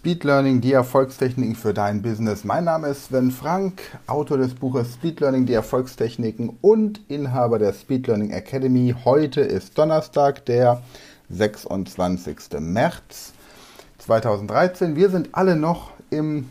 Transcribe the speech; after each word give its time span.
Speed 0.00 0.24
Learning, 0.24 0.62
die 0.62 0.72
Erfolgstechniken 0.72 1.54
für 1.54 1.74
dein 1.74 2.00
Business. 2.00 2.42
Mein 2.42 2.64
Name 2.64 2.88
ist 2.88 3.08
Sven 3.08 3.30
Frank, 3.30 3.82
Autor 4.06 4.38
des 4.38 4.54
Buches 4.54 4.94
Speed 4.94 5.20
Learning, 5.20 5.44
die 5.44 5.52
Erfolgstechniken 5.52 6.56
und 6.62 7.02
Inhaber 7.08 7.58
der 7.58 7.74
Speed 7.74 8.06
Learning 8.06 8.30
Academy. 8.30 8.94
Heute 9.04 9.42
ist 9.42 9.76
Donnerstag, 9.76 10.46
der 10.46 10.80
26. 11.28 12.34
März 12.60 13.34
2013. 13.98 14.96
Wir 14.96 15.10
sind 15.10 15.28
alle 15.32 15.54
noch 15.54 15.90
im 16.08 16.48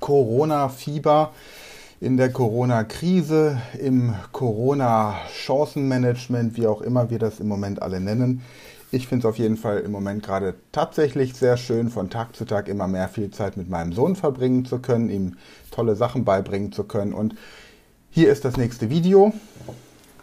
Corona-Fieber, 0.00 1.32
in 2.00 2.16
der 2.16 2.32
Corona-Krise, 2.32 3.60
im 3.78 4.14
Corona-Chancenmanagement, 4.32 6.56
wie 6.56 6.66
auch 6.66 6.80
immer 6.80 7.10
wir 7.10 7.18
das 7.18 7.40
im 7.40 7.48
Moment 7.48 7.82
alle 7.82 8.00
nennen. 8.00 8.40
Ich 8.94 9.08
finde 9.08 9.26
es 9.26 9.32
auf 9.32 9.38
jeden 9.38 9.56
Fall 9.56 9.80
im 9.80 9.90
Moment 9.90 10.22
gerade 10.22 10.54
tatsächlich 10.70 11.34
sehr 11.34 11.56
schön, 11.56 11.90
von 11.90 12.10
Tag 12.10 12.36
zu 12.36 12.44
Tag 12.44 12.68
immer 12.68 12.86
mehr 12.86 13.08
viel 13.08 13.32
Zeit 13.32 13.56
mit 13.56 13.68
meinem 13.68 13.92
Sohn 13.92 14.14
verbringen 14.14 14.66
zu 14.66 14.78
können, 14.78 15.10
ihm 15.10 15.36
tolle 15.72 15.96
Sachen 15.96 16.24
beibringen 16.24 16.70
zu 16.70 16.84
können. 16.84 17.12
Und 17.12 17.34
hier 18.10 18.30
ist 18.30 18.44
das 18.44 18.56
nächste 18.56 18.90
Video, 18.90 19.32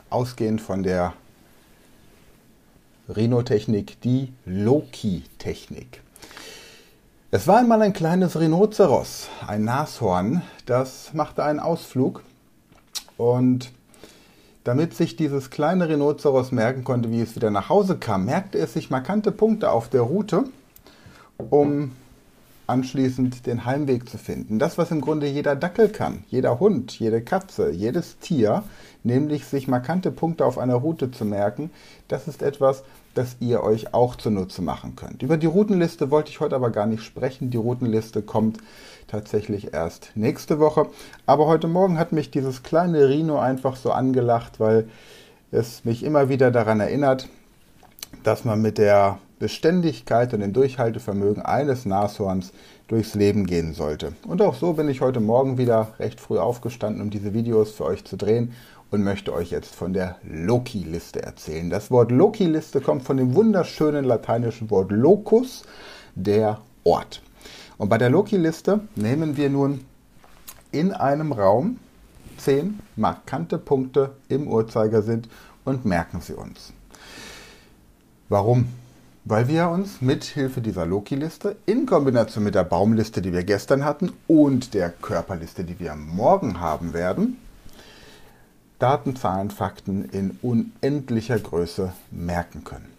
ausgehend 0.09 0.61
von 0.61 0.83
der 0.83 1.11
Rhino-Technik, 3.13 3.99
die 3.99 4.31
Loki-Technik. 4.45 5.99
Es 7.29 7.49
war 7.49 7.57
einmal 7.57 7.81
ein 7.81 7.91
kleines 7.91 8.39
Rhinoceros, 8.39 9.27
ein 9.47 9.65
Nashorn, 9.65 10.43
das 10.65 11.13
machte 11.13 11.43
einen 11.43 11.59
Ausflug 11.59 12.23
und 13.17 13.73
damit 14.63 14.93
sich 14.93 15.15
dieses 15.15 15.49
kleine 15.49 15.89
Rhinoceros 15.89 16.51
merken 16.51 16.83
konnte, 16.83 17.11
wie 17.11 17.21
es 17.21 17.35
wieder 17.35 17.49
nach 17.49 17.69
Hause 17.69 17.97
kam, 17.97 18.25
merkte 18.25 18.57
es 18.59 18.73
sich 18.73 18.89
markante 18.89 19.31
Punkte 19.31 19.71
auf 19.71 19.89
der 19.89 20.01
Route, 20.01 20.45
um 21.37 21.91
anschließend 22.67 23.45
den 23.45 23.65
Heimweg 23.65 24.07
zu 24.09 24.17
finden. 24.17 24.59
Das, 24.59 24.77
was 24.77 24.91
im 24.91 25.01
Grunde 25.01 25.27
jeder 25.27 25.55
Dackel 25.55 25.89
kann, 25.89 26.23
jeder 26.27 26.59
Hund, 26.59 26.97
jede 26.99 27.21
Katze, 27.21 27.71
jedes 27.71 28.19
Tier, 28.19 28.63
nämlich 29.03 29.45
sich 29.45 29.67
markante 29.67 30.11
Punkte 30.11 30.45
auf 30.45 30.57
einer 30.57 30.75
Route 30.75 31.11
zu 31.11 31.25
merken, 31.25 31.71
das 32.07 32.27
ist 32.27 32.41
etwas, 32.41 32.83
das 33.13 33.37
ihr 33.39 33.63
euch 33.63 33.93
auch 33.93 34.15
zunutze 34.15 34.61
machen 34.61 34.95
könnt. 34.95 35.21
Über 35.21 35.37
die 35.37 35.47
Routenliste 35.47 36.11
wollte 36.11 36.29
ich 36.29 36.39
heute 36.39 36.55
aber 36.55 36.69
gar 36.69 36.85
nicht 36.85 37.03
sprechen. 37.03 37.49
Die 37.49 37.57
Routenliste 37.57 38.21
kommt 38.21 38.59
tatsächlich 39.07 39.73
erst 39.73 40.11
nächste 40.15 40.59
Woche. 40.59 40.87
Aber 41.25 41.47
heute 41.47 41.67
Morgen 41.67 41.97
hat 41.97 42.13
mich 42.13 42.31
dieses 42.31 42.63
kleine 42.63 43.09
Rhino 43.09 43.37
einfach 43.39 43.75
so 43.75 43.91
angelacht, 43.91 44.59
weil 44.59 44.87
es 45.51 45.83
mich 45.83 46.03
immer 46.03 46.29
wieder 46.29 46.51
daran 46.51 46.79
erinnert, 46.79 47.27
dass 48.23 48.45
man 48.45 48.61
mit 48.61 48.77
der 48.77 49.19
Beständigkeit 49.41 50.35
und 50.35 50.41
dem 50.41 50.53
Durchhaltevermögen 50.53 51.41
eines 51.41 51.85
Nashorns 51.85 52.53
durchs 52.87 53.15
Leben 53.15 53.47
gehen 53.47 53.73
sollte. 53.73 54.13
Und 54.27 54.39
auch 54.39 54.53
so 54.53 54.73
bin 54.73 54.87
ich 54.87 55.01
heute 55.01 55.19
Morgen 55.19 55.57
wieder 55.57 55.95
recht 55.97 56.21
früh 56.21 56.37
aufgestanden, 56.37 57.01
um 57.01 57.09
diese 57.09 57.33
Videos 57.33 57.71
für 57.71 57.85
euch 57.85 58.05
zu 58.05 58.17
drehen 58.17 58.53
und 58.91 59.03
möchte 59.03 59.33
euch 59.33 59.49
jetzt 59.49 59.73
von 59.73 59.93
der 59.93 60.17
Loki-Liste 60.23 61.23
erzählen. 61.23 61.71
Das 61.71 61.89
Wort 61.89 62.11
Loki-Liste 62.11 62.81
kommt 62.81 63.01
von 63.01 63.17
dem 63.17 63.33
wunderschönen 63.33 64.05
lateinischen 64.05 64.69
Wort 64.69 64.91
locus, 64.91 65.63
der 66.13 66.59
Ort. 66.83 67.23
Und 67.79 67.89
bei 67.89 67.97
der 67.97 68.11
Loki-Liste 68.11 68.81
nehmen 68.95 69.37
wir 69.37 69.49
nun 69.49 69.83
in 70.71 70.93
einem 70.93 71.31
Raum 71.31 71.79
zehn 72.37 72.79
markante 72.95 73.57
Punkte 73.57 74.11
im 74.29 74.47
Uhrzeigersinn 74.47 75.23
und 75.65 75.83
merken 75.83 76.21
sie 76.21 76.33
uns. 76.33 76.73
Warum? 78.29 78.80
Weil 79.23 79.47
wir 79.47 79.69
uns 79.69 80.01
mit 80.01 80.23
Hilfe 80.23 80.61
dieser 80.61 80.87
Loki-Liste 80.87 81.55
in 81.67 81.85
Kombination 81.85 82.43
mit 82.43 82.55
der 82.55 82.63
Baumliste, 82.63 83.21
die 83.21 83.31
wir 83.31 83.43
gestern 83.43 83.85
hatten, 83.85 84.13
und 84.27 84.73
der 84.73 84.89
Körperliste, 84.89 85.63
die 85.63 85.79
wir 85.79 85.95
morgen 85.95 86.59
haben 86.59 86.93
werden, 86.93 87.37
Daten, 88.79 89.15
Zahlen, 89.15 89.51
Fakten 89.51 90.05
in 90.05 90.39
unendlicher 90.41 91.37
Größe 91.37 91.93
merken 92.09 92.63
können. 92.63 92.89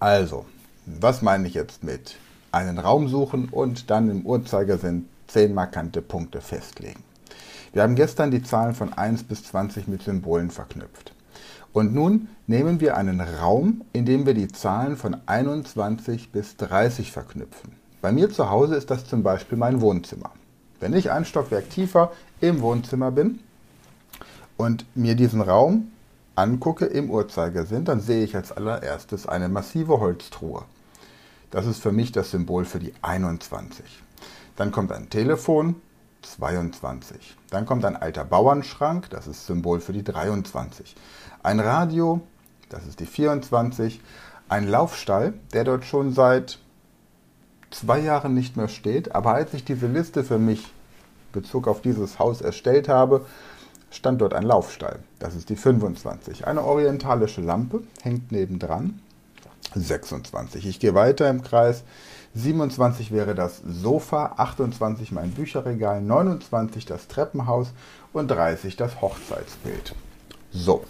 Also, 0.00 0.46
was 0.84 1.22
meine 1.22 1.46
ich 1.46 1.54
jetzt 1.54 1.84
mit 1.84 2.16
einen 2.50 2.80
Raum 2.80 3.06
suchen 3.06 3.48
und 3.50 3.90
dann 3.90 4.10
im 4.10 4.26
Uhrzeigersinn 4.26 5.08
10 5.28 5.54
markante 5.54 6.02
Punkte 6.02 6.40
festlegen? 6.40 7.04
Wir 7.72 7.84
haben 7.84 7.94
gestern 7.94 8.32
die 8.32 8.42
Zahlen 8.42 8.74
von 8.74 8.92
1 8.92 9.22
bis 9.22 9.44
20 9.44 9.86
mit 9.86 10.02
Symbolen 10.02 10.50
verknüpft. 10.50 11.13
Und 11.74 11.94
nun 11.94 12.28
nehmen 12.46 12.80
wir 12.80 12.96
einen 12.96 13.20
Raum, 13.20 13.84
in 13.92 14.06
dem 14.06 14.24
wir 14.24 14.32
die 14.32 14.48
Zahlen 14.48 14.96
von 14.96 15.18
21 15.26 16.32
bis 16.32 16.56
30 16.56 17.12
verknüpfen. 17.12 17.72
Bei 18.00 18.12
mir 18.12 18.30
zu 18.30 18.48
Hause 18.48 18.76
ist 18.76 18.90
das 18.90 19.06
zum 19.06 19.22
Beispiel 19.22 19.58
mein 19.58 19.82
Wohnzimmer. 19.82 20.30
Wenn 20.80 20.94
ich 20.94 21.10
ein 21.10 21.26
Stockwerk 21.26 21.68
tiefer 21.68 22.12
im 22.40 22.62
Wohnzimmer 22.62 23.10
bin, 23.10 23.40
und 24.56 24.84
mir 24.94 25.14
diesen 25.14 25.40
Raum 25.40 25.90
angucke 26.36 26.86
im 26.86 27.10
Uhrzeigersinn, 27.10 27.84
dann 27.84 28.00
sehe 28.00 28.24
ich 28.24 28.34
als 28.36 28.52
allererstes 28.52 29.26
eine 29.26 29.48
massive 29.48 30.00
Holztruhe. 30.00 30.62
Das 31.50 31.66
ist 31.66 31.80
für 31.80 31.92
mich 31.92 32.12
das 32.12 32.30
Symbol 32.30 32.64
für 32.64 32.80
die 32.80 32.92
21. 33.02 33.84
Dann 34.56 34.72
kommt 34.72 34.92
ein 34.92 35.10
Telefon, 35.10 35.76
22. 36.24 37.36
Dann 37.50 37.66
kommt 37.66 37.84
ein 37.84 37.96
alter 37.96 38.24
Bauernschrank, 38.24 39.10
das 39.10 39.26
ist 39.26 39.46
Symbol 39.46 39.80
für 39.80 39.92
die 39.92 40.04
23. 40.04 40.94
Ein 41.42 41.60
Radio, 41.60 42.20
das 42.68 42.86
ist 42.86 43.00
die 43.00 43.06
24. 43.06 44.00
Ein 44.48 44.68
Laufstall, 44.68 45.34
der 45.52 45.64
dort 45.64 45.84
schon 45.84 46.12
seit 46.12 46.58
zwei 47.70 47.98
Jahren 48.00 48.34
nicht 48.34 48.56
mehr 48.56 48.68
steht. 48.68 49.14
Aber 49.14 49.34
als 49.34 49.54
ich 49.54 49.64
diese 49.64 49.86
Liste 49.86 50.24
für 50.24 50.38
mich 50.38 50.72
Bezug 51.32 51.68
auf 51.68 51.82
dieses 51.82 52.18
Haus 52.18 52.40
erstellt 52.40 52.88
habe, 52.88 53.26
stand 53.90 54.20
dort 54.20 54.34
ein 54.34 54.44
Laufstall. 54.44 55.00
Das 55.18 55.34
ist 55.34 55.48
die 55.48 55.56
25. 55.56 56.46
Eine 56.46 56.62
orientalische 56.62 57.40
Lampe 57.40 57.82
hängt 58.02 58.32
nebendran. 58.32 59.00
26. 59.74 60.66
Ich 60.66 60.80
gehe 60.80 60.94
weiter 60.94 61.28
im 61.28 61.42
Kreis. 61.42 61.84
27 62.34 63.12
wäre 63.12 63.34
das 63.34 63.62
Sofa, 63.64 64.34
28 64.36 65.12
mein 65.12 65.30
Bücherregal, 65.30 66.02
29 66.02 66.84
das 66.84 67.06
Treppenhaus 67.06 67.72
und 68.12 68.28
30 68.28 68.76
das 68.76 69.00
Hochzeitsbild. 69.00 69.94
So, 70.50 70.84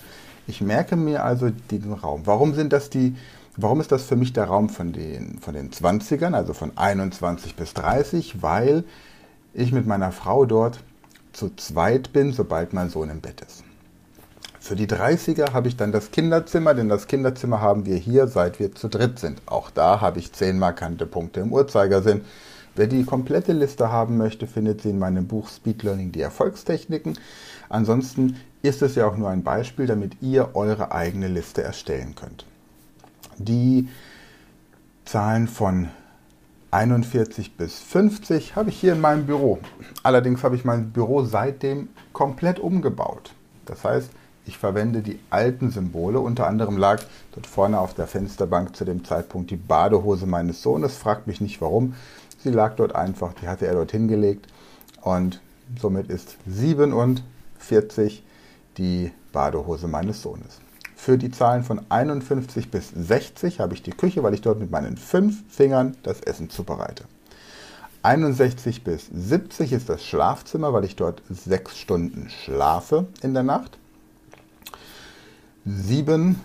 ich 0.46 0.60
merke 0.60 0.96
mir 0.96 1.22
also 1.22 1.50
diesen 1.70 1.92
Raum. 1.92 2.22
Warum 2.24 2.54
sind 2.54 2.72
das 2.72 2.88
die, 2.88 3.16
warum 3.56 3.80
ist 3.80 3.92
das 3.92 4.04
für 4.04 4.16
mich 4.16 4.32
der 4.32 4.44
Raum 4.44 4.70
von 4.70 4.92
den, 4.92 5.38
von 5.38 5.54
den 5.54 5.70
20ern, 5.70 6.34
also 6.34 6.54
von 6.54 6.72
21 6.76 7.56
bis 7.56 7.74
30? 7.74 8.42
Weil 8.42 8.84
ich 9.52 9.72
mit 9.72 9.86
meiner 9.86 10.12
Frau 10.12 10.46
dort 10.46 10.80
zu 11.32 11.54
zweit 11.56 12.12
bin, 12.12 12.32
sobald 12.32 12.72
mein 12.72 12.88
Sohn 12.88 13.10
im 13.10 13.20
Bett 13.20 13.42
ist. 13.42 13.64
Für 14.64 14.76
die 14.76 14.86
30er 14.86 15.52
habe 15.52 15.68
ich 15.68 15.76
dann 15.76 15.92
das 15.92 16.10
Kinderzimmer, 16.10 16.72
denn 16.72 16.88
das 16.88 17.06
Kinderzimmer 17.06 17.60
haben 17.60 17.84
wir 17.84 17.98
hier, 17.98 18.28
seit 18.28 18.58
wir 18.58 18.74
zu 18.74 18.88
dritt 18.88 19.18
sind. 19.18 19.42
Auch 19.44 19.68
da 19.68 20.00
habe 20.00 20.18
ich 20.18 20.32
zehn 20.32 20.58
markante 20.58 21.04
Punkte 21.04 21.40
im 21.40 21.52
Uhrzeigersinn. 21.52 22.22
Wer 22.74 22.86
die 22.86 23.04
komplette 23.04 23.52
Liste 23.52 23.92
haben 23.92 24.16
möchte, 24.16 24.46
findet 24.46 24.80
sie 24.80 24.88
in 24.88 24.98
meinem 24.98 25.26
Buch 25.26 25.50
Speed 25.50 25.82
Learning 25.82 26.12
die 26.12 26.22
Erfolgstechniken. 26.22 27.18
Ansonsten 27.68 28.36
ist 28.62 28.80
es 28.80 28.94
ja 28.94 29.06
auch 29.06 29.18
nur 29.18 29.28
ein 29.28 29.42
Beispiel, 29.42 29.86
damit 29.86 30.22
ihr 30.22 30.54
eure 30.54 30.92
eigene 30.92 31.28
Liste 31.28 31.62
erstellen 31.62 32.14
könnt. 32.14 32.46
Die 33.36 33.90
Zahlen 35.04 35.46
von 35.46 35.90
41 36.70 37.58
bis 37.58 37.80
50 37.80 38.56
habe 38.56 38.70
ich 38.70 38.80
hier 38.80 38.94
in 38.94 39.02
meinem 39.02 39.26
Büro. 39.26 39.58
Allerdings 40.02 40.42
habe 40.42 40.56
ich 40.56 40.64
mein 40.64 40.88
Büro 40.90 41.22
seitdem 41.22 41.90
komplett 42.14 42.58
umgebaut. 42.58 43.34
Das 43.66 43.84
heißt, 43.84 44.08
ich 44.46 44.58
verwende 44.58 45.00
die 45.00 45.18
alten 45.30 45.70
Symbole. 45.70 46.20
Unter 46.20 46.46
anderem 46.46 46.76
lag 46.76 47.02
dort 47.32 47.46
vorne 47.46 47.80
auf 47.80 47.94
der 47.94 48.06
Fensterbank 48.06 48.76
zu 48.76 48.84
dem 48.84 49.04
Zeitpunkt 49.04 49.50
die 49.50 49.56
Badehose 49.56 50.26
meines 50.26 50.62
Sohnes. 50.62 50.96
Fragt 50.96 51.26
mich 51.26 51.40
nicht 51.40 51.60
warum. 51.60 51.94
Sie 52.42 52.50
lag 52.50 52.76
dort 52.76 52.94
einfach, 52.94 53.32
die 53.34 53.48
hatte 53.48 53.66
er 53.66 53.74
dort 53.74 53.92
hingelegt. 53.92 54.46
Und 55.00 55.40
somit 55.80 56.08
ist 56.08 56.36
47 56.46 58.22
die 58.76 59.12
Badehose 59.32 59.88
meines 59.88 60.20
Sohnes. 60.20 60.60
Für 60.94 61.18
die 61.18 61.30
Zahlen 61.30 61.64
von 61.64 61.80
51 61.88 62.70
bis 62.70 62.90
60 62.90 63.60
habe 63.60 63.74
ich 63.74 63.82
die 63.82 63.90
Küche, 63.90 64.22
weil 64.22 64.34
ich 64.34 64.40
dort 64.40 64.58
mit 64.58 64.70
meinen 64.70 64.96
fünf 64.96 65.42
Fingern 65.48 65.96
das 66.02 66.20
Essen 66.20 66.50
zubereite. 66.50 67.04
61 68.02 68.84
bis 68.84 69.06
70 69.06 69.72
ist 69.72 69.88
das 69.88 70.04
Schlafzimmer, 70.04 70.74
weil 70.74 70.84
ich 70.84 70.96
dort 70.96 71.22
sechs 71.30 71.78
Stunden 71.78 72.28
schlafe 72.28 73.06
in 73.22 73.32
der 73.32 73.42
Nacht. 73.42 73.78
7, 75.66 76.38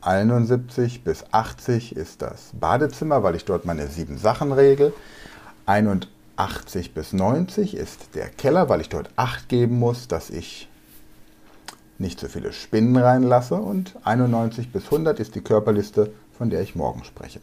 71 0.00 1.04
bis 1.04 1.24
80 1.30 1.94
ist 1.94 2.22
das 2.22 2.50
Badezimmer, 2.58 3.22
weil 3.22 3.36
ich 3.36 3.44
dort 3.44 3.64
meine 3.64 3.86
sieben 3.86 4.18
Sachen 4.18 4.50
regel. 4.50 4.92
81 5.66 6.92
bis 6.92 7.12
90 7.12 7.76
ist 7.76 8.16
der 8.16 8.28
Keller, 8.28 8.68
weil 8.68 8.80
ich 8.80 8.88
dort 8.88 9.10
Acht 9.14 9.48
geben 9.48 9.78
muss, 9.78 10.08
dass 10.08 10.28
ich 10.28 10.68
nicht 11.98 12.18
so 12.18 12.26
viele 12.26 12.52
Spinnen 12.52 12.96
reinlasse 12.96 13.54
und 13.54 13.94
91 14.02 14.72
bis 14.72 14.86
100 14.86 15.20
ist 15.20 15.36
die 15.36 15.40
Körperliste, 15.40 16.12
von 16.36 16.50
der 16.50 16.60
ich 16.60 16.74
morgen 16.74 17.04
spreche. 17.04 17.40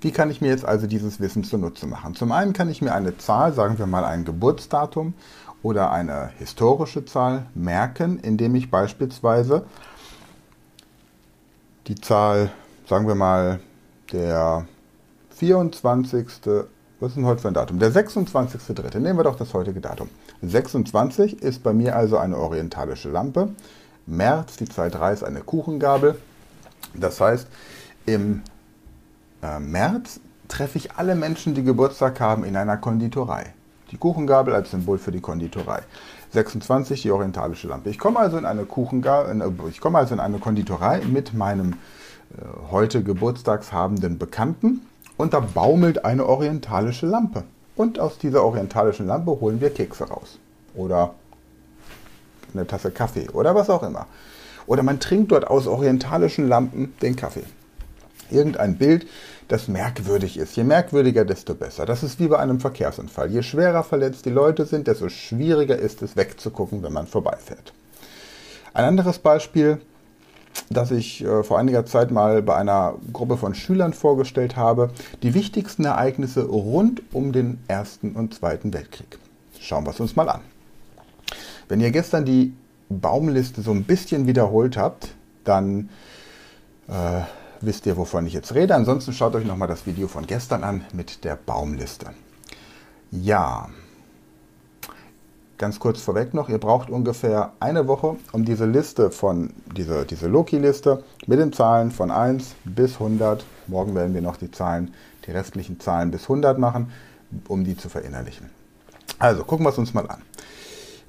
Wie 0.00 0.12
kann 0.12 0.30
ich 0.30 0.40
mir 0.40 0.48
jetzt 0.48 0.64
also 0.64 0.86
dieses 0.86 1.20
Wissen 1.20 1.44
zunutze 1.44 1.86
machen? 1.86 2.14
Zum 2.14 2.32
einen 2.32 2.54
kann 2.54 2.70
ich 2.70 2.80
mir 2.80 2.94
eine 2.94 3.18
Zahl, 3.18 3.52
sagen 3.52 3.78
wir 3.78 3.86
mal 3.86 4.04
ein 4.04 4.24
Geburtsdatum 4.24 5.12
oder 5.64 5.90
eine 5.90 6.30
historische 6.38 7.06
Zahl 7.06 7.46
merken, 7.54 8.20
indem 8.20 8.54
ich 8.54 8.70
beispielsweise 8.70 9.64
die 11.86 11.94
Zahl, 11.96 12.50
sagen 12.86 13.08
wir 13.08 13.14
mal, 13.14 13.60
der 14.12 14.66
24. 15.30 16.26
Was 17.00 17.08
ist 17.08 17.16
denn 17.16 17.24
heute 17.24 17.40
für 17.40 17.48
ein 17.48 17.54
Datum? 17.54 17.78
Der 17.78 17.90
26.3. 17.90 18.98
Nehmen 18.98 19.18
wir 19.18 19.24
doch 19.24 19.36
das 19.36 19.54
heutige 19.54 19.80
Datum. 19.80 20.10
26 20.42 21.42
ist 21.42 21.62
bei 21.62 21.72
mir 21.72 21.96
also 21.96 22.18
eine 22.18 22.36
orientalische 22.36 23.08
Lampe. 23.10 23.48
März, 24.06 24.58
die 24.58 24.68
Zahl 24.68 24.90
3 24.90 25.12
ist 25.14 25.24
eine 25.24 25.40
Kuchengabel. 25.40 26.18
Das 26.92 27.22
heißt, 27.22 27.48
im 28.04 28.42
äh, 29.42 29.58
März 29.60 30.20
treffe 30.48 30.76
ich 30.76 30.92
alle 30.92 31.14
Menschen, 31.14 31.54
die 31.54 31.64
Geburtstag 31.64 32.20
haben, 32.20 32.44
in 32.44 32.54
einer 32.54 32.76
Konditorei. 32.76 33.54
Die 33.90 33.96
Kuchengabel 33.96 34.54
als 34.54 34.70
Symbol 34.70 34.98
für 34.98 35.12
die 35.12 35.20
Konditorei. 35.20 35.82
26 36.32 37.02
die 37.02 37.10
orientalische 37.10 37.68
Lampe. 37.68 37.90
Ich 37.90 37.98
komme 37.98 38.18
also 38.18 38.38
in 38.38 38.44
eine 38.44 38.64
Kuchengabel, 38.64 39.40
äh, 39.40 39.68
ich 39.68 39.80
komme 39.80 39.98
also 39.98 40.14
in 40.14 40.20
eine 40.20 40.38
Konditorei 40.38 41.00
mit 41.04 41.34
meinem 41.34 41.72
äh, 41.72 42.70
heute 42.70 43.02
geburtstagshabenden 43.02 44.18
Bekannten 44.18 44.80
und 45.16 45.32
da 45.34 45.40
baumelt 45.40 46.04
eine 46.04 46.26
orientalische 46.26 47.06
Lampe. 47.06 47.44
Und 47.76 47.98
aus 47.98 48.18
dieser 48.18 48.44
orientalischen 48.44 49.06
Lampe 49.06 49.32
holen 49.40 49.60
wir 49.60 49.70
Kekse 49.70 50.04
raus. 50.04 50.38
Oder 50.74 51.14
eine 52.52 52.66
Tasse 52.66 52.90
Kaffee 52.90 53.28
oder 53.30 53.54
was 53.54 53.70
auch 53.70 53.82
immer. 53.82 54.06
Oder 54.66 54.82
man 54.82 55.00
trinkt 55.00 55.32
dort 55.32 55.46
aus 55.46 55.66
orientalischen 55.66 56.48
Lampen 56.48 56.94
den 57.02 57.16
Kaffee. 57.16 57.44
Irgendein 58.30 58.76
Bild, 58.76 59.06
das 59.48 59.68
merkwürdig 59.68 60.38
ist. 60.38 60.56
Je 60.56 60.64
merkwürdiger, 60.64 61.24
desto 61.24 61.54
besser. 61.54 61.86
Das 61.86 62.02
ist 62.02 62.18
wie 62.20 62.28
bei 62.28 62.38
einem 62.38 62.60
Verkehrsunfall. 62.60 63.30
Je 63.30 63.42
schwerer 63.42 63.84
verletzt 63.84 64.24
die 64.24 64.30
Leute 64.30 64.64
sind, 64.66 64.86
desto 64.86 65.08
schwieriger 65.08 65.76
ist 65.76 66.02
es 66.02 66.16
wegzugucken, 66.16 66.82
wenn 66.82 66.92
man 66.92 67.06
vorbeifährt. 67.06 67.72
Ein 68.72 68.84
anderes 68.84 69.18
Beispiel, 69.18 69.80
das 70.70 70.90
ich 70.90 71.24
äh, 71.24 71.42
vor 71.42 71.58
einiger 71.58 71.86
Zeit 71.86 72.10
mal 72.10 72.42
bei 72.42 72.56
einer 72.56 72.94
Gruppe 73.12 73.36
von 73.36 73.54
Schülern 73.54 73.92
vorgestellt 73.92 74.56
habe, 74.56 74.90
die 75.22 75.34
wichtigsten 75.34 75.84
Ereignisse 75.84 76.44
rund 76.44 77.02
um 77.12 77.32
den 77.32 77.58
Ersten 77.68 78.12
und 78.12 78.34
Zweiten 78.34 78.72
Weltkrieg. 78.72 79.18
Schauen 79.60 79.84
wir 79.86 79.90
es 79.90 80.00
uns 80.00 80.16
mal 80.16 80.28
an. 80.28 80.40
Wenn 81.68 81.80
ihr 81.80 81.90
gestern 81.90 82.24
die 82.24 82.54
Baumliste 82.88 83.62
so 83.62 83.70
ein 83.70 83.84
bisschen 83.84 84.26
wiederholt 84.26 84.76
habt, 84.76 85.14
dann 85.44 85.88
äh, 86.88 87.22
wisst 87.60 87.86
ihr, 87.86 87.96
wovon 87.96 88.26
ich 88.26 88.32
jetzt 88.32 88.54
rede. 88.54 88.74
Ansonsten 88.74 89.12
schaut 89.12 89.34
euch 89.34 89.44
nochmal 89.44 89.68
das 89.68 89.86
Video 89.86 90.08
von 90.08 90.26
gestern 90.26 90.64
an 90.64 90.84
mit 90.92 91.24
der 91.24 91.36
Baumliste. 91.36 92.06
Ja, 93.10 93.68
ganz 95.58 95.78
kurz 95.78 96.00
vorweg 96.00 96.34
noch, 96.34 96.48
ihr 96.48 96.58
braucht 96.58 96.90
ungefähr 96.90 97.52
eine 97.60 97.86
Woche, 97.86 98.16
um 98.32 98.44
diese 98.44 98.66
Liste 98.66 99.10
von, 99.10 99.50
diese, 99.76 100.04
diese 100.04 100.26
Loki-Liste 100.26 101.04
mit 101.26 101.38
den 101.38 101.52
Zahlen 101.52 101.90
von 101.90 102.10
1 102.10 102.54
bis 102.64 102.94
100, 102.94 103.44
morgen 103.66 103.94
werden 103.94 104.14
wir 104.14 104.20
noch 104.20 104.36
die 104.36 104.50
Zahlen, 104.50 104.92
die 105.26 105.30
restlichen 105.30 105.80
Zahlen 105.80 106.10
bis 106.10 106.24
100 106.24 106.58
machen, 106.58 106.92
um 107.48 107.64
die 107.64 107.76
zu 107.76 107.88
verinnerlichen. 107.88 108.50
Also 109.18 109.44
gucken 109.44 109.64
wir 109.64 109.70
es 109.70 109.78
uns 109.78 109.94
mal 109.94 110.08
an. 110.08 110.22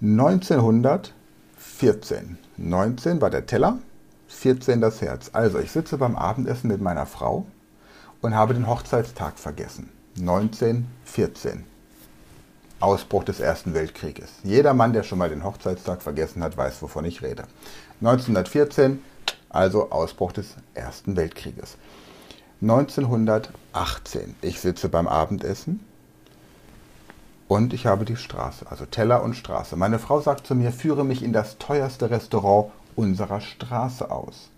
1914. 0.02 2.38
19 2.58 3.22
war 3.22 3.30
der 3.30 3.46
Teller, 3.46 3.78
14 4.36 4.82
das 4.82 5.02
Herz. 5.02 5.30
Also 5.34 5.60
ich 5.60 5.72
sitze 5.72 5.98
beim 5.98 6.16
Abendessen 6.16 6.68
mit 6.68 6.82
meiner 6.82 7.06
Frau 7.06 7.46
und 8.22 8.36
habe 8.36 8.54
den 8.54 8.68
Hochzeitstag 8.68 9.40
vergessen. 9.40 9.90
1914. 10.20 11.66
Ausbruch 12.80 13.24
des 13.24 13.40
Ersten 13.40 13.74
Weltkrieges. 13.74 14.30
Jeder 14.44 14.74
Mann, 14.74 14.94
der 14.94 15.04
schon 15.04 15.18
mal 15.18 15.30
den 15.30 15.44
Hochzeitstag 15.44 16.02
vergessen 16.02 16.44
hat, 16.44 16.58
weiß, 16.58 16.82
wovon 16.82 17.06
ich 17.06 17.22
rede. 17.22 17.46
1914, 18.02 19.02
also 19.50 19.92
Ausbruch 19.92 20.34
des 20.34 20.56
Ersten 20.74 21.16
Weltkrieges. 21.16 21.78
1918. 22.62 24.36
Ich 24.42 24.60
sitze 24.60 24.90
beim 24.90 25.08
Abendessen 25.08 25.80
und 27.48 27.74
ich 27.74 27.86
habe 27.86 28.06
die 28.06 28.18
Straße, 28.18 28.66
also 28.70 28.86
Teller 28.86 29.24
und 29.24 29.36
Straße. 29.36 29.76
Meine 29.76 30.00
Frau 30.00 30.20
sagt 30.20 30.48
zu 30.48 30.56
mir, 30.56 30.72
führe 30.72 31.06
mich 31.06 31.24
in 31.24 31.34
das 31.34 31.58
teuerste 31.58 32.10
Restaurant 32.10 32.72
unserer 32.96 33.42
Straße 33.42 34.10
aus. 34.10 34.50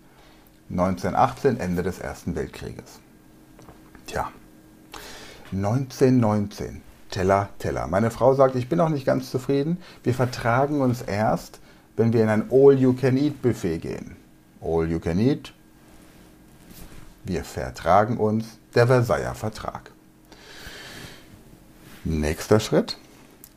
1918, 0.69 1.59
Ende 1.59 1.83
des 1.83 1.99
Ersten 1.99 2.35
Weltkrieges. 2.35 2.99
Tja, 4.05 4.31
1919, 5.51 6.81
Teller, 7.09 7.49
Teller. 7.57 7.87
Meine 7.87 8.11
Frau 8.11 8.33
sagt, 8.33 8.55
ich 8.55 8.67
bin 8.67 8.77
noch 8.77 8.89
nicht 8.89 9.05
ganz 9.05 9.31
zufrieden. 9.31 9.77
Wir 10.03 10.13
vertragen 10.13 10.81
uns 10.81 11.01
erst, 11.01 11.59
wenn 11.95 12.11
wir 12.11 12.23
in 12.23 12.29
ein 12.29 12.49
All-You-Can-Eat-Buffet 12.51 13.79
gehen. 13.79 14.17
All-You-Can-Eat. 14.61 15.53
Wir 17.23 17.43
vertragen 17.43 18.17
uns, 18.17 18.57
der 18.75 18.87
Versailler 18.87 19.35
Vertrag. 19.35 19.91
Nächster 22.03 22.59
Schritt. 22.59 22.97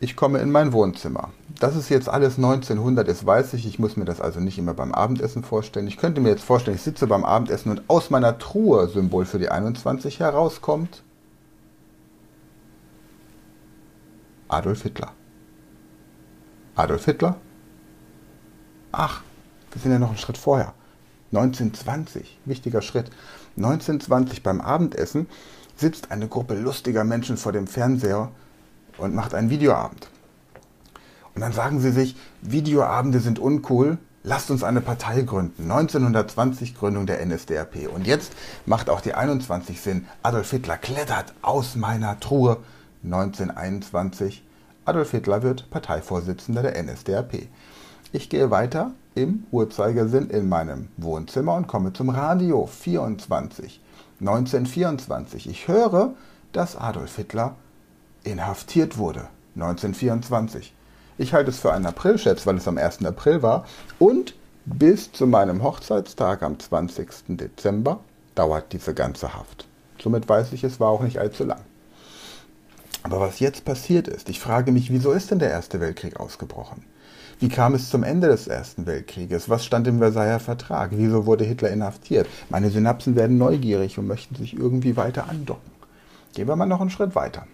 Ich 0.01 0.17
komme 0.17 0.39
in 0.39 0.51
mein 0.51 0.73
Wohnzimmer. 0.73 1.33
Das 1.61 1.77
ist 1.77 1.91
jetzt 1.91 2.09
alles 2.09 2.39
1900, 2.39 3.07
das 3.07 3.27
weiß 3.27 3.53
ich. 3.53 3.67
Ich 3.67 3.79
muss 3.79 3.99
mir 3.99 4.07
das 4.07 4.23
also 4.23 4.41
nicht 4.41 4.57
immer 4.57 4.73
beim 4.73 4.93
Abendessen 4.93 5.45
vorstellen. 5.45 5.87
Ich 5.89 5.99
könnte 5.99 6.23
mir 6.23 6.31
jetzt 6.31 6.43
vorstellen, 6.43 6.79
ich 6.79 6.83
sitze 6.83 7.07
beim 7.07 7.23
Abendessen 7.23 7.71
und 7.71 7.83
aus 7.87 8.09
meiner 8.09 8.39
Truhe, 8.39 8.89
Symbol 8.89 9.27
für 9.27 9.39
die 9.39 9.51
21, 9.51 10.21
herauskommt 10.21 11.03
Adolf 14.49 14.83
Hitler. 14.83 15.13
Adolf 16.77 17.05
Hitler? 17.05 17.37
Ach, 18.91 19.23
wir 19.71 19.83
sind 19.83 19.93
ja 19.93 19.99
noch 19.99 20.09
einen 20.09 20.17
Schritt 20.17 20.39
vorher. 20.39 20.73
1920, 21.33 22.39
wichtiger 22.47 22.81
Schritt. 22.81 23.11
1920 23.59 24.43
beim 24.43 24.63
Abendessen 24.63 25.29
sitzt 25.77 26.11
eine 26.11 26.27
Gruppe 26.27 26.55
lustiger 26.55 27.05
Menschen 27.05 27.37
vor 27.37 27.53
dem 27.53 27.67
Fernseher 27.67 28.33
und 28.97 29.15
macht 29.15 29.35
einen 29.35 29.51
Videoabend. 29.51 30.09
Und 31.35 31.43
dann 31.43 31.53
sagen 31.53 31.81
sie 31.81 31.93
sich, 31.93 32.17
Videoabende 32.43 33.21
sind 33.21 33.39
uncool, 33.39 33.99
lasst 34.23 34.51
uns 34.51 34.63
eine 34.63 34.81
Partei 34.81 35.23
gründen. 35.23 35.71
1920 35.71 36.75
Gründung 36.75 37.07
der 37.07 37.25
NSDAP. 37.25 37.89
Und 37.95 38.07
jetzt 38.07 38.33
macht 38.67 38.91
auch 38.91 39.01
die 39.01 39.15
21 39.15 39.81
Sinn. 39.81 40.07
Adolf 40.23 40.51
Hitler 40.51 40.77
klettert 40.77 41.33
aus 41.43 41.77
meiner 41.77 42.19
Truhe. 42.21 42.59
1921. 43.05 44.43
Adolf 44.85 45.11
Hitler 45.13 45.43
wird 45.43 45.71
Parteivorsitzender 45.71 46.63
der 46.63 46.83
NSDAP. 46.83 47.49
Ich 48.13 48.29
gehe 48.29 48.51
weiter 48.51 48.93
im 49.15 49.45
Uhrzeigersinn 49.51 50.31
in 50.31 50.49
meinem 50.49 50.89
Wohnzimmer 50.97 51.55
und 51.55 51.69
komme 51.69 51.93
zum 51.93 52.11
Radio 52.11 52.67
24. 52.67 53.81
1924. 54.21 55.49
Ich 55.49 55.69
höre, 55.69 56.15
dass 56.53 56.77
Adolf 56.77 57.17
Hitler 57.17 57.55
inhaftiert 58.25 58.99
wurde. 58.99 59.29
1924. 59.55 60.75
Ich 61.21 61.35
halte 61.35 61.51
es 61.51 61.61
für 61.61 61.71
einen 61.71 61.85
Aprilscherz, 61.85 62.47
weil 62.47 62.57
es 62.57 62.67
am 62.67 62.79
1. 62.79 63.05
April 63.05 63.43
war. 63.43 63.67
Und 63.99 64.35
bis 64.65 65.13
zu 65.13 65.27
meinem 65.27 65.63
Hochzeitstag 65.63 66.43
am 66.43 66.59
20. 66.59 67.37
Dezember 67.37 68.01
dauert 68.35 68.73
diese 68.73 68.95
ganze 68.95 69.35
Haft. 69.35 69.67
Somit 70.03 70.27
weiß 70.27 70.55
ich, 70.55 70.65
es 70.65 70.81
war 70.81 70.89
auch 70.89 71.03
nicht 71.03 71.19
allzu 71.19 71.45
lang. 71.45 71.61
Aber 73.03 73.21
was 73.21 73.39
jetzt 73.39 73.67
passiert 73.67 74.09
ist, 74.09 74.31
ich 74.31 74.41
frage 74.41 74.73
mich, 74.73 74.91
wieso 74.91 75.13
ist 75.13 75.31
denn 75.31 75.41
der 75.41 75.51
Erste 75.51 75.79
Weltkrieg 75.79 76.19
ausgebrochen? 76.19 76.85
Wie 77.39 77.51
kam 77.51 77.75
es 77.75 77.91
zum 77.91 78.03
Ende 78.03 78.29
des 78.29 78.49
Ersten 78.49 78.87
Weltkrieges? 78.87 79.51
Was 79.51 79.67
stand 79.67 79.87
im 79.89 79.99
Versailler 79.99 80.41
Vertrag? 80.41 80.93
Wieso 80.95 81.27
wurde 81.27 81.45
Hitler 81.45 81.69
inhaftiert? 81.69 82.29
Meine 82.49 82.71
Synapsen 82.71 83.15
werden 83.15 83.37
neugierig 83.37 83.99
und 83.99 84.07
möchten 84.07 84.37
sich 84.37 84.57
irgendwie 84.57 84.97
weiter 84.97 85.29
andocken. 85.29 85.71
Gehen 86.33 86.49
wir 86.49 86.57
mal 86.57 86.65
noch 86.65 86.81
einen 86.81 86.89
Schritt 86.89 87.15
weiter. 87.15 87.47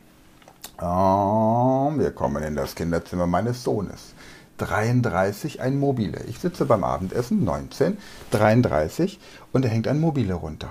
Oh, 0.80 1.92
wir 1.96 2.10
kommen 2.12 2.42
in 2.42 2.56
das 2.56 2.74
Kinderzimmer 2.74 3.26
meines 3.26 3.62
Sohnes. 3.62 4.14
33 4.58 5.60
ein 5.60 5.78
Mobile. 5.78 6.22
Ich 6.28 6.38
sitze 6.38 6.64
beim 6.64 6.84
Abendessen, 6.84 7.44
19, 7.44 7.98
33 8.30 9.18
und 9.52 9.64
da 9.64 9.68
hängt 9.68 9.88
ein 9.88 10.00
Mobile 10.00 10.34
runter. 10.34 10.70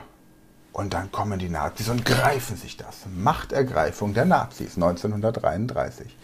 Und 0.73 0.93
dann 0.93 1.11
kommen 1.11 1.39
die 1.39 1.49
Nazis 1.49 1.87
und 1.87 2.03
greifen 2.03 2.57
sich 2.57 2.75
das. 2.75 3.05
Machtergreifung 3.15 4.13
der 4.13 4.25
Nazis 4.25 4.75
1933. 4.75 6.17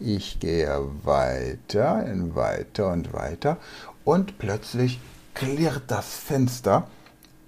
Ich 0.00 0.40
gehe 0.40 0.80
weiter 1.04 2.04
und 2.04 2.34
weiter 2.34 2.88
und 2.88 3.12
weiter 3.12 3.58
und 4.04 4.38
plötzlich 4.38 5.00
klirrt 5.34 5.84
das 5.86 6.16
Fenster 6.16 6.88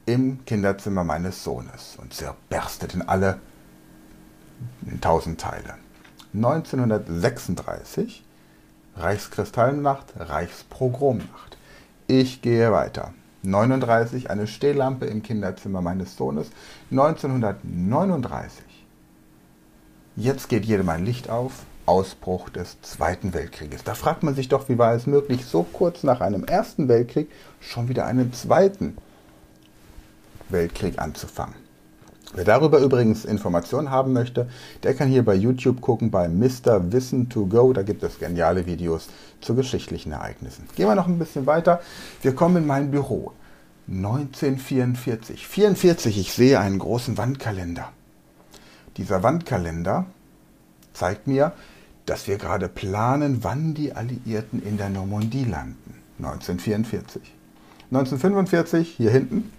im 0.06 0.44
Kinderzimmer 0.44 1.02
meines 1.02 1.42
Sohnes 1.42 1.96
und 2.00 2.14
zerberstet 2.14 2.94
in 2.94 3.02
alle 3.02 3.40
in 4.86 5.00
tausend 5.00 5.40
Teile. 5.40 5.74
1936 6.34 8.24
Reichskristallnacht, 8.96 10.12
Reichspogromnacht. 10.16 11.56
Ich 12.06 12.42
gehe 12.42 12.70
weiter. 12.70 13.12
1939 13.44 14.30
eine 14.30 14.46
Stehlampe 14.46 15.06
im 15.06 15.22
Kinderzimmer 15.22 15.80
meines 15.80 16.16
Sohnes. 16.16 16.50
1939. 16.90 18.64
Jetzt 20.16 20.48
geht 20.48 20.64
jedem 20.64 20.88
ein 20.88 21.04
Licht 21.04 21.28
auf. 21.28 21.64
Ausbruch 21.86 22.48
des 22.48 22.80
Zweiten 22.80 23.34
Weltkrieges. 23.34 23.84
Da 23.84 23.94
fragt 23.94 24.22
man 24.22 24.34
sich 24.34 24.48
doch, 24.48 24.70
wie 24.70 24.78
war 24.78 24.94
es 24.94 25.06
möglich, 25.06 25.44
so 25.44 25.64
kurz 25.64 26.02
nach 26.02 26.22
einem 26.22 26.44
Ersten 26.44 26.88
Weltkrieg 26.88 27.30
schon 27.60 27.88
wieder 27.88 28.06
einen 28.06 28.32
Zweiten 28.32 28.96
Weltkrieg 30.48 30.98
anzufangen. 30.98 31.63
Wer 32.34 32.44
darüber 32.44 32.80
übrigens 32.80 33.24
Informationen 33.24 33.90
haben 33.90 34.12
möchte, 34.12 34.48
der 34.82 34.94
kann 34.94 35.08
hier 35.08 35.24
bei 35.24 35.34
YouTube 35.34 35.80
gucken 35.80 36.10
bei 36.10 36.28
Mr. 36.28 36.92
Wissen 36.92 37.28
to 37.28 37.46
Go. 37.46 37.72
Da 37.72 37.82
gibt 37.82 38.02
es 38.02 38.18
geniale 38.18 38.66
Videos 38.66 39.06
zu 39.40 39.54
geschichtlichen 39.54 40.10
Ereignissen. 40.10 40.68
Gehen 40.74 40.88
wir 40.88 40.96
noch 40.96 41.06
ein 41.06 41.18
bisschen 41.18 41.46
weiter. 41.46 41.80
Wir 42.22 42.34
kommen 42.34 42.56
in 42.56 42.66
mein 42.66 42.90
Büro. 42.90 43.32
1944. 43.86 45.46
44, 45.46 46.18
ich 46.18 46.32
sehe 46.32 46.58
einen 46.58 46.80
großen 46.80 47.16
Wandkalender. 47.16 47.92
Dieser 48.96 49.22
Wandkalender 49.22 50.06
zeigt 50.92 51.28
mir, 51.28 51.52
dass 52.06 52.26
wir 52.26 52.36
gerade 52.36 52.68
planen, 52.68 53.44
wann 53.44 53.74
die 53.74 53.92
Alliierten 53.92 54.60
in 54.60 54.76
der 54.76 54.88
Normandie 54.88 55.44
landen. 55.44 55.94
1944. 56.18 57.22
1945, 57.90 58.88
hier 58.96 59.10
hinten, 59.10 59.52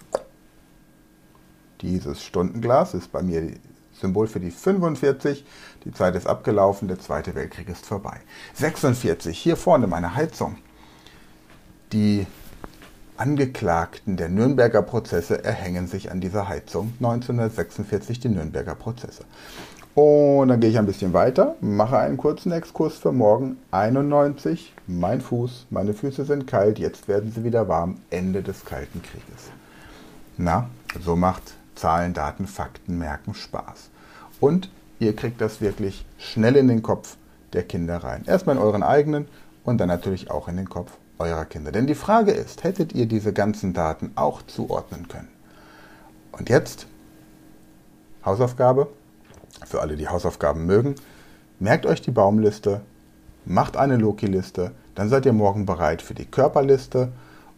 dieses 1.81 2.23
Stundenglas 2.23 2.93
ist 2.93 3.11
bei 3.11 3.21
mir 3.21 3.51
Symbol 3.99 4.27
für 4.27 4.39
die 4.39 4.51
45. 4.51 5.45
Die 5.85 5.91
Zeit 5.91 6.15
ist 6.15 6.27
abgelaufen, 6.27 6.87
der 6.87 6.99
Zweite 6.99 7.35
Weltkrieg 7.35 7.69
ist 7.69 7.85
vorbei. 7.85 8.19
46, 8.55 9.37
hier 9.37 9.57
vorne 9.57 9.87
meine 9.87 10.15
Heizung. 10.15 10.57
Die 11.93 12.27
Angeklagten 13.17 14.17
der 14.17 14.27
Nürnberger 14.27 14.81
Prozesse 14.81 15.43
erhängen 15.43 15.87
sich 15.87 16.11
an 16.11 16.19
dieser 16.19 16.49
Heizung. 16.49 16.93
1946 16.99 18.19
die 18.19 18.29
Nürnberger 18.29 18.75
Prozesse. 18.75 19.23
Und 19.93 20.49
dann 20.49 20.59
gehe 20.59 20.69
ich 20.69 20.77
ein 20.77 20.85
bisschen 20.85 21.13
weiter, 21.13 21.55
mache 21.61 21.97
einen 21.97 22.17
kurzen 22.17 22.51
Exkurs 22.51 22.97
für 22.97 23.13
morgen. 23.13 23.57
91, 23.71 24.73
mein 24.87 25.21
Fuß, 25.21 25.67
meine 25.69 25.93
Füße 25.93 26.25
sind 26.25 26.47
kalt, 26.47 26.79
jetzt 26.79 27.07
werden 27.07 27.31
sie 27.31 27.45
wieder 27.45 27.69
warm. 27.69 27.99
Ende 28.09 28.43
des 28.43 28.65
Kalten 28.65 29.01
Krieges. 29.01 29.51
Na, 30.35 30.69
so 30.99 31.15
macht 31.15 31.53
Zahlen, 31.75 32.13
Daten, 32.13 32.47
Fakten, 32.47 32.97
Merken 32.97 33.33
Spaß. 33.33 33.89
Und 34.39 34.69
ihr 34.99 35.15
kriegt 35.15 35.41
das 35.41 35.61
wirklich 35.61 36.05
schnell 36.17 36.55
in 36.55 36.67
den 36.67 36.81
Kopf 36.81 37.17
der 37.53 37.63
Kinder 37.63 37.97
rein. 37.97 38.23
Erstmal 38.25 38.55
in 38.55 38.61
euren 38.61 38.83
eigenen 38.83 39.27
und 39.63 39.77
dann 39.79 39.87
natürlich 39.87 40.31
auch 40.31 40.47
in 40.47 40.57
den 40.57 40.69
Kopf 40.69 40.91
eurer 41.17 41.45
Kinder. 41.45 41.71
Denn 41.71 41.87
die 41.87 41.95
Frage 41.95 42.31
ist, 42.31 42.63
hättet 42.63 42.93
ihr 42.93 43.05
diese 43.05 43.33
ganzen 43.33 43.73
Daten 43.73 44.11
auch 44.15 44.41
zuordnen 44.41 45.07
können? 45.07 45.29
Und 46.31 46.49
jetzt 46.49 46.87
Hausaufgabe 48.25 48.87
für 49.65 49.81
alle, 49.81 49.95
die 49.95 50.09
Hausaufgaben 50.09 50.65
mögen. 50.65 50.95
Merkt 51.59 51.85
euch 51.85 52.01
die 52.01 52.11
Baumliste, 52.11 52.81
macht 53.45 53.77
eine 53.77 53.97
Loki-Liste, 53.97 54.71
dann 54.95 55.09
seid 55.09 55.25
ihr 55.25 55.33
morgen 55.33 55.65
bereit 55.65 56.01
für 56.01 56.13
die 56.13 56.25
Körperliste 56.25 57.11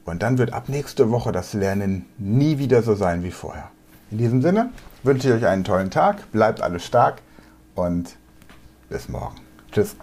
und 0.05 0.21
dann 0.21 0.37
wird 0.37 0.53
ab 0.53 0.69
nächste 0.69 1.09
Woche 1.09 1.31
das 1.31 1.53
Lernen 1.53 2.05
nie 2.17 2.59
wieder 2.59 2.83
so 2.83 2.95
sein 2.95 3.23
wie 3.23 3.31
vorher. 3.31 3.71
In 4.09 4.17
diesem 4.17 4.41
Sinne 4.41 4.71
wünsche 5.03 5.27
ich 5.27 5.33
euch 5.33 5.45
einen 5.45 5.63
tollen 5.65 5.91
Tag, 5.91 6.31
bleibt 6.31 6.61
alle 6.61 6.79
stark 6.79 7.21
und 7.75 8.15
bis 8.89 9.09
morgen. 9.09 9.35
Tschüss. 9.71 9.97